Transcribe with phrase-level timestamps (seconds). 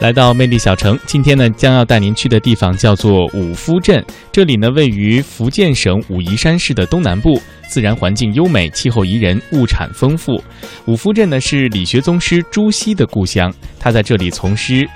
[0.00, 4.02] 来到魅力小城，今天呢将要带您去的地方叫做五夫镇。
[4.32, 7.38] 这里呢位于福建省武夷山市的东南部，
[7.68, 10.42] 自然环境优美，气候宜人，物产丰富。
[10.86, 14.88] 五夫镇呢是理学宗师朱熹的故乡，他在这里从师。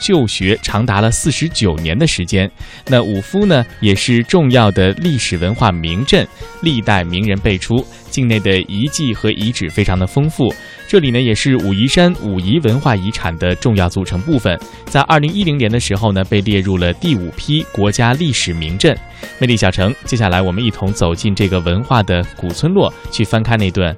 [0.00, 2.50] 就学长达了四十九年的时间，
[2.88, 6.26] 那五夫呢也是重要的历史文化名镇，
[6.62, 10.52] 历代名人辈出，境内的遗迹和遗址非常的丰富。
[10.88, 18.96] 这里呢也是武夷山武夷文化遗产的重要组成部分，在二零一零年的时候呢被列入了第五批国家历史名镇。
[19.38, 23.94] 魅力小城，接下来我们一同走进这个文化的古村落，去翻开那段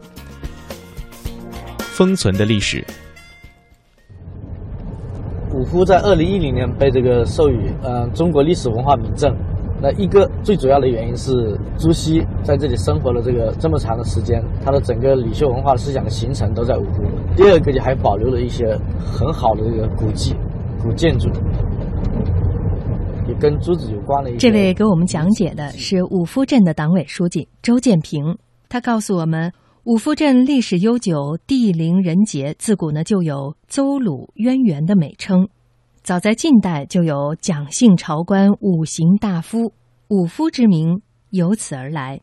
[1.78, 2.84] 封存的历史。
[5.62, 9.32] 五夫在二零一零年被这个授予呃中国历史文化名镇，
[9.80, 17.04] 那一个最主要的原因是朱熹在这里生活了这个这么长的时间，他的整个理学文化思想的形成都在五夫。
[17.36, 20.34] 第二个就还保留了一些很好的这个古迹、
[20.82, 21.30] 古建筑，
[23.28, 24.38] 也跟朱子有关的一些。
[24.40, 28.36] 这位给我们讲解的是五夫镇的党委书记周建平，
[28.68, 29.52] 他告诉我们。
[29.84, 35.48] 五夫镇历史悠久，地灵人杰，自古呢就有邹鲁渊源的美称。
[36.02, 39.72] 早在晋代就有蒋姓朝官五行大夫，
[40.08, 41.00] 五夫之名
[41.30, 42.20] 由此而来。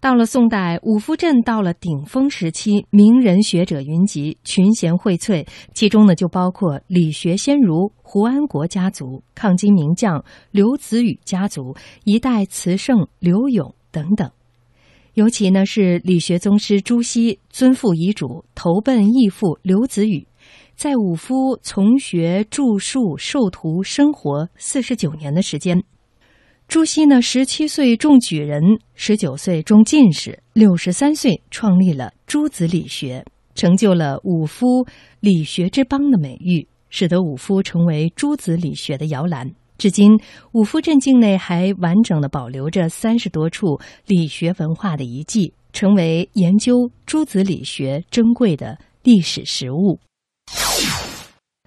[0.00, 14.30] 到了宋代，五夫镇到了顶峰时期，名人学者云集，群贤荟萃，其中呢就包括理学先儒胡安国家族、抗金名将刘子宇家族、一代词圣刘永等等。
[15.14, 20.27] 尤其呢是理学宗师朱熹遵父遗嘱投奔义父刘子宇，
[20.78, 25.82] 在武夫从学著述授徒生活四十九年的时间。
[26.68, 28.62] 朱熹呢十七岁中举人，
[28.94, 33.24] 十九岁中进士，六十三岁创立了朱子理学，
[33.56, 34.86] 成就了武夫
[35.18, 39.50] 理学之邦的美誉，使得武夫成为朱子理学的摇篮。
[39.78, 40.12] 至今，
[40.52, 49.98] 五夫镇境内还完整的保留着三十多处理学文化的遗迹，成为研究诸子理学珍贵的历史实物。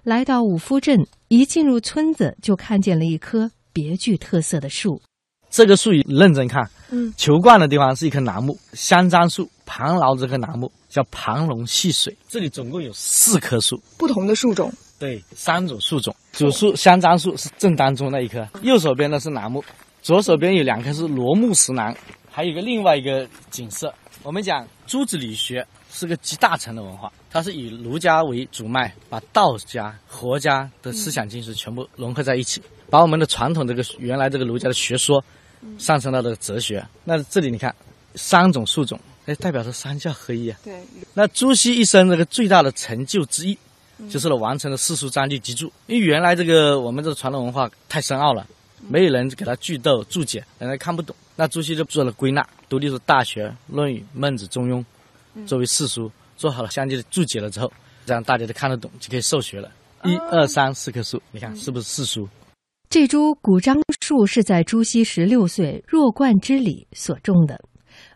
[0.04, 5.00] 来到五夫镇，一进入村子就看见了一棵别具特色的树。
[5.48, 12.16] 这个树认真看，嗯，球冠的地方是一棵楠木，香樟树盘牢这棵楠木叫盘龙戏水。
[12.26, 14.72] 这里总共有四棵树，不同的树种。
[14.98, 19.62] 对，三种树种，主树香樟树是正当中那一棵，右手边的是楠木，
[20.02, 21.96] 左手边有两棵是罗木石楠，
[22.28, 23.94] 还有一个另外一个景色。
[24.24, 35.22] 我们讲朱子理学是个集大成的文化，它是以儒家为主脉，把道家、佛家的思想精神全部融合在一起，把我们的传统这个原来这个儒家的学说
[35.78, 36.84] 上升到这个哲学。
[37.04, 37.74] 那这里你看，
[38.14, 40.58] 三种树种，哎，代表着三教合一啊。
[40.64, 40.82] 对。
[41.14, 43.58] 那朱熹一生这个最大的成就之一。
[44.10, 45.70] 就是了，完成了四书章句集注。
[45.86, 48.44] 因为原来这个我们这个传统文化太深奥了，
[48.88, 51.14] 没有人给他句读注解，人家看不懂。
[51.36, 54.80] 那朱熹就做了归纳，独立出《大学》《论语》《孟子》《中庸》，
[55.46, 57.72] 作为四书，做好了相应的注解了之后，
[58.06, 59.70] 这样大家都看得懂，就可以授学了。
[60.04, 62.28] 一二三四棵树，你看是不是四书？
[62.90, 67.58] 这株古樟树是在朱熹十六岁弱冠之礼所种的，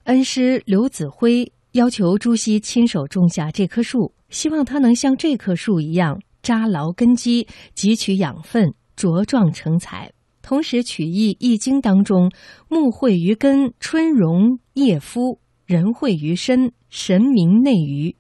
[0.05, 4.13] 恩师刘子辉要求朱熹亲手种下这棵树。
[4.29, 10.13] 希望他能像这棵树一样扎牢根基，汲取养分，茁壮成才。
[10.43, 12.31] 同时取意《易经》当中
[12.69, 18.17] “木会于根，春荣叶夫；人会于身，神明内娱”，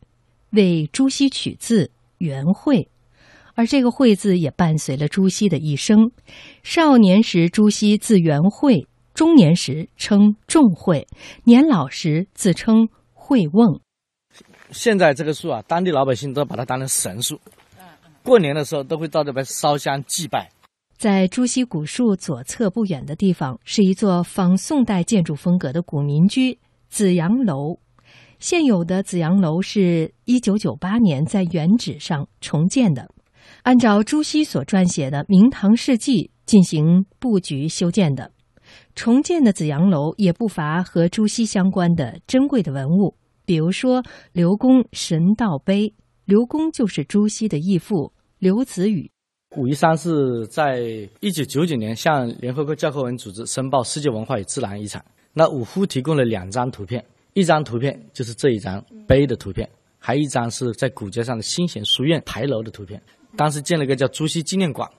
[0.52, 2.90] 为朱熹取字元惠。
[3.54, 6.10] 而这个“惠”字也伴随了朱熹的一生。
[6.62, 11.06] 少年时，朱熹字元惠；中年时称仲惠；
[11.44, 13.80] 年老时自称惠翁。
[14.70, 17.40] 现在这个树啊，当地老百姓都把它当成神树，
[18.22, 20.50] 过年的时候都会到这边烧香祭拜。
[20.98, 26.58] 在朱熹古树左侧不远的地方，是一座仿宋代建筑风格的古民居
[26.90, 27.78] 紫阳楼。
[28.48, 33.08] 现有的紫阳楼是一九九八年在原址上重建的，
[33.64, 38.30] 按照朱熹所撰写的《明堂事迹》进行布局修建的。
[38.94, 43.16] 重建的紫阳楼也不乏和朱熹相关的珍贵的文物。
[43.44, 45.92] 比如说刘公神道碑，
[46.24, 49.10] 刘公就是朱熹的义父刘子宇。
[49.56, 50.78] 武夷山是在
[51.18, 55.04] 一九九九年向联合国教科文组织申报世界文化与自然遗产。
[55.32, 57.04] 那五夫提供了两张图片，
[57.36, 59.68] 一张图片就是这一张碑的图片，
[59.98, 63.00] 还一张是在古街上的新贤书院牌楼的图片。
[63.36, 64.90] 当时建了个叫朱熹纪念馆，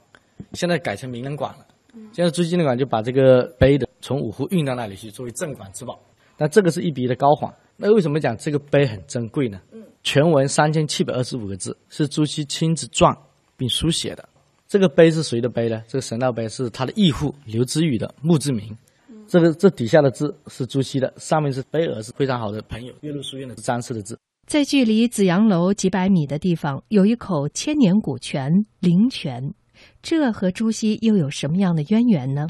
[0.54, 1.66] 现在改成名人馆了。
[2.14, 6.00] 现在朱熹纪念馆就把这个碑的从五湖运到那里去，作为镇馆之宝。
[6.38, 7.52] 那这个是一笔的高仿。
[7.76, 9.60] 那为什么讲这个碑很珍贵呢？
[10.04, 13.18] 全文三千七百二十五个字，是朱熹亲自撰
[13.58, 14.30] 并书写的。
[14.68, 15.82] 这个碑是谁的碑呢？
[15.88, 18.78] 这个神道碑是他的义父刘知宇的墓志铭。
[19.28, 24.18] 这个这底下的字是朱熹的，上面是碑额是非常好的朋友岳麓书院的张氏的字。
[24.48, 29.54] 在距离紫阳楼几百米的地方，有一口千年古泉灵泉，
[30.02, 32.48] 这和朱熹又有什么样的渊源呢？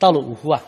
[0.00, 0.60] 到了五湖啊，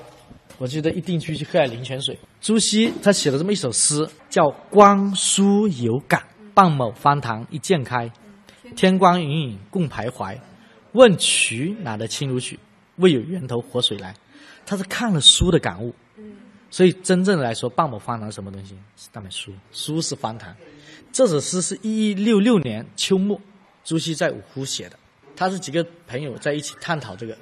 [0.59, 2.17] 我觉得一定去去喝点灵泉水。
[2.41, 6.21] 朱熹他写了这么一首诗，叫《光疏有感》，
[6.55, 8.09] 半亩方塘一鉴开，
[8.77, 10.39] 天光云影共徘徊。
[10.93, 12.57] 问渠哪得清如许？
[12.99, 14.15] 为有源头活水来。
[14.67, 15.95] 他是看了书的感悟。
[16.71, 18.77] 所以真正的来说，半亩方塘什么东西？
[18.97, 20.53] 是那本书，书是方塘。
[21.13, 23.41] 这首诗是一一六六年秋末，
[23.85, 24.99] 朱熹在五湖写的。
[25.37, 27.37] 他是几个朋友在一起探讨这个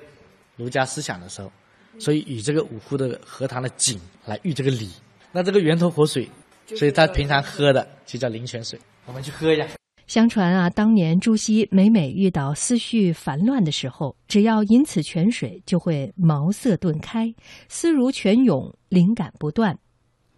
[0.56, 1.50] 儒家思想的时候，
[1.98, 4.90] 所以以这个五湖的荷塘的景来喻这个理。
[5.30, 6.28] 那这个源头活水，
[6.76, 8.78] 所以他平常喝的就叫灵泉水。
[9.06, 9.66] 我们去喝一下。
[10.12, 17.34] 相传啊，当年朱熹每每遇到思绪烦乱的时候，只要饮此泉水，就会茅塞顿开，
[17.66, 19.78] 思如泉涌，灵感不断。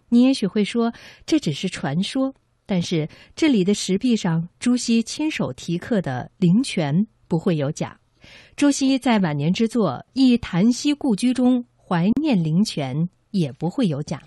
[0.07, 0.93] 你也许会说
[1.25, 2.33] 这只是传说，
[2.65, 7.99] 但是这里的石壁上，朱熹亲手题刻的灵泉不会有假。
[8.55, 14.23] 朱熹在晚年之作《忆檀溪故居》中怀念灵泉，也不会有假。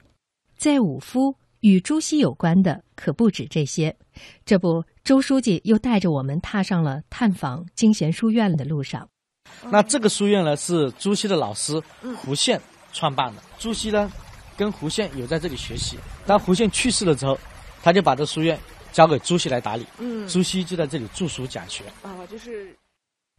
[0.59, 1.35] 在五夫。
[1.61, 3.97] 与朱熹有关的可不止这些，
[4.45, 9.09] 这不，周书记又带着我们踏上了探访经贤书院的路上。
[9.71, 11.81] 那这个书院呢，是朱熹的老师
[12.17, 12.61] 胡宪
[12.93, 13.43] 创办的。
[13.59, 14.11] 朱熹呢，
[14.57, 15.99] 跟胡宪有在这里学习。
[16.27, 17.39] 当胡宪去世了之后，
[17.83, 18.59] 他就把这书院
[18.93, 19.87] 交给朱熹来打理。
[19.99, 21.85] 嗯，朱熹就在这里著书讲学。
[22.03, 22.77] 啊，就是。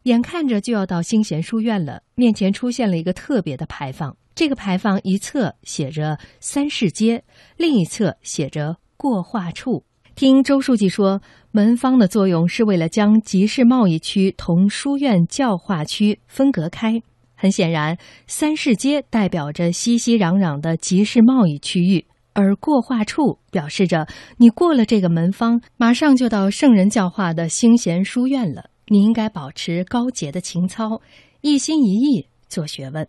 [0.04, 4.16] 眼看着就要到兴贤书院了，面前出现了一个特别的牌坊。
[4.34, 7.22] 这个牌坊一侧写着“三市街”，
[7.58, 9.84] 另一侧写着“过化处”。
[10.16, 11.20] 听周书记说，
[11.50, 17.02] 门方的作用是为了将集市贸易区同书院教化区分隔开。
[17.34, 24.06] 很显然，三市街代表着熙熙攘攘的集市贸易区域，而过化处表示着
[24.38, 28.70] 你过了这个门方，马上就到圣人教化的兴贤书院了。
[28.92, 31.00] 你应该保持高洁的情操，
[31.42, 33.06] 一心一意做学问。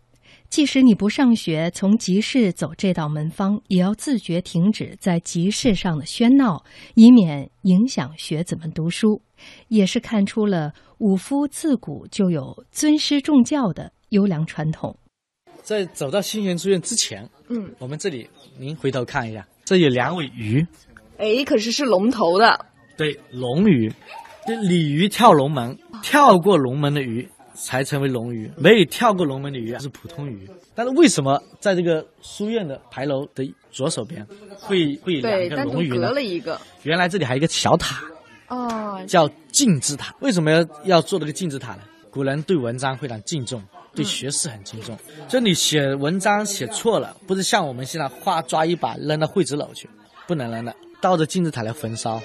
[0.48, 6.62] 即使你不上学，从集市走这道门方，也要自觉停止在集市上的喧闹，
[6.94, 9.20] 以免影响学子们读书。
[9.66, 14.96] 也是看出了武夫自古就有尊师重教的优良传统。
[15.62, 20.64] 在走到新贤书院之前，嗯，我们这里您回头看一下，这有两尾鱼，
[21.18, 23.92] 哎，可是是龙头的，对，龙鱼。
[24.46, 30.48] 这鲤鱼跳龙门，跳过龙门的鱼才成为龙鱼，没有跳过龙门的鱼是普通鱼。
[30.74, 34.26] 但是为什么在这个书院的牌楼的左手边
[34.58, 36.08] 会会有两个龙鱼呢？
[36.08, 36.60] 隔了一个。
[36.82, 38.02] 原来这里还有一个小塔，
[38.48, 40.14] 哦，叫镜之塔。
[40.20, 41.82] 为什么要要做这个镜之塔呢？
[42.10, 43.62] 古人对文章非常敬重，
[43.94, 44.98] 对学识很敬重。
[45.28, 49.88] 就你写文章写错了，不是像我们现在画抓一把扔到会子篓去，
[50.26, 52.20] 不能扔的，到这敬之塔来焚烧。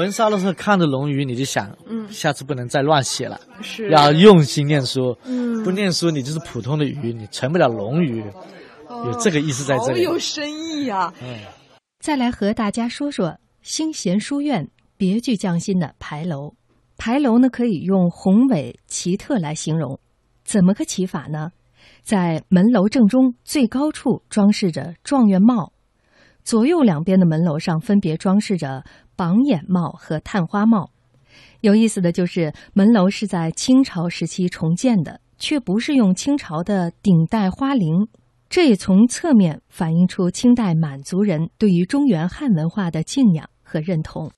[0.00, 3.90] 焚烧的时候看着龙鱼，你就想，嗯，下次不能再乱写了，是。
[3.90, 8.24] 要用心念书，嗯，不念书你就是普通的鱼，你成不了龙鱼，
[8.88, 11.12] 有这个意思在这里，好有深意呀。
[11.22, 11.36] 嗯，
[11.98, 16.54] 再来和大家说说兴贤书院别具匠心的牌楼，
[16.96, 20.00] 牌楼呢可以用宏伟奇特来形容，
[20.44, 21.50] 怎么个奇法呢？
[22.00, 25.74] 在门楼正中最高处装饰着状元帽，
[26.42, 28.82] 左右两边的门楼上分别装饰着。
[29.20, 30.92] 榜眼帽和探花帽，
[31.60, 38.08] 有意思的就是门楼是在清朝时期重建的，却不是用清朝的顶戴花翎，
[38.48, 44.32] 这也从侧面反映出清代满族人对于中原汉文化的敬仰和认同。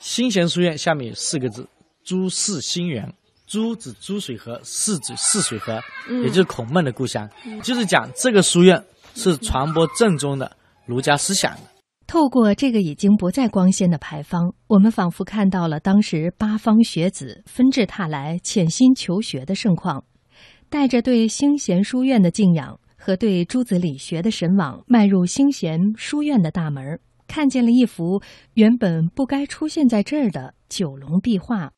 [0.00, 1.68] 新贤书院下面有四个字：
[2.02, 3.14] 朱氏新园。
[3.46, 5.78] 朱指朱水河，泗指泗水河，
[6.24, 7.30] 也就是孔孟的故乡，
[7.62, 8.82] 就是讲这个书院
[9.14, 11.60] 是传播正宗的儒家思想的。
[12.06, 20.04] 透过这个已经不再光鲜的牌坊，我们仿佛看到了当时八方学子纷至沓来、潜心求学的盛况。
[20.68, 28.20] 带着对兴贤书院的敬仰和对朱子理学的神往，迈入兴贤书院的大门，看见了一幅
[28.54, 31.70] 原本不该出现在这儿的九龙壁画。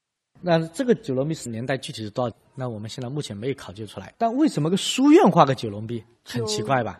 [0.43, 2.37] 那这个九龙壁是年代具体是多少？
[2.55, 4.13] 那我们现在目前没有考究出来。
[4.19, 6.99] 但为什么个书院画个九龙壁，很奇怪吧？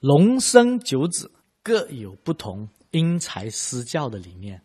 [0.00, 1.30] 龙生九子。
[1.62, 4.60] 各有不同因材施教的理念。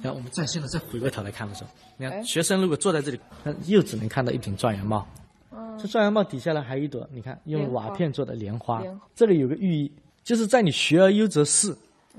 [0.00, 5.06] 那我们再现在再回过头来看的时候，你看学生如果坐在这里，那又只能看到一顶状元帽。
[5.76, 8.82] 这状元帽底下呢还有一朵，你看用瓦片做的莲花。
[9.14, 11.76] 这里有个寓意，就是在你学而优则仕、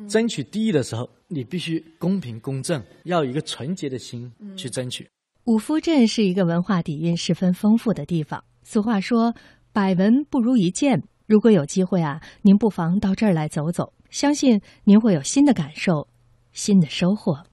[0.09, 5.09] 争取第一的时候，你必须公平公正，要有一个纯洁的心去争取。
[5.45, 8.43] 五夫镇是一个文化底蕴十分丰富的地方。
[8.63, 9.33] 俗话说
[9.71, 16.07] “百闻不如一见”，如果有机会啊，您不妨到这儿来走走，相信您会有新的感受，
[16.53, 17.48] 新的收获。